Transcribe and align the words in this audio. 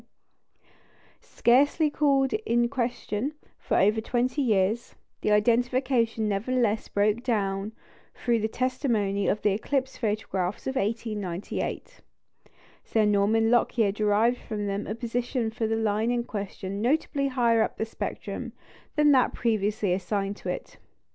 Scarcely 1.19 1.91
called 1.91 2.33
in 2.33 2.69
question 2.69 3.35
for 3.59 3.77
over 3.77 4.01
twenty 4.01 4.41
years, 4.41 4.95
the 5.21 5.29
identification 5.29 6.27
nevertheless 6.27 6.87
broke 6.87 7.21
down 7.21 7.71
through 8.15 8.39
the 8.39 8.47
testimony 8.47 9.27
of 9.27 9.43
the 9.43 9.51
eclipse 9.51 9.97
photographs 9.99 10.65
of 10.65 10.75
1898. 10.75 12.01
Sir 12.83 13.05
Norman 13.05 13.51
Lockyer 13.51 13.91
derived 13.91 14.39
from 14.39 14.65
them 14.65 14.87
a 14.87 14.95
position 14.95 15.51
for 15.51 15.67
the 15.67 15.75
line 15.75 16.09
in 16.09 16.23
question 16.23 16.81
notably 16.81 17.27
higher 17.27 17.61
up 17.61 17.73
in 17.79 17.83
the 17.83 17.85
spectrum 17.85 18.53
than 18.95 19.11
that 19.11 19.35
previously 19.35 19.93
assigned 19.93 20.35
to 20.37 20.49
it. 20.49 20.79